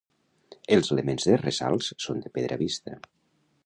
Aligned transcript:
Els 0.77 0.89
elements 0.95 1.27
de 1.31 1.37
ressalts 1.43 1.93
són 2.07 2.25
de 2.25 2.35
pedra 2.39 2.63
vista. 2.67 3.01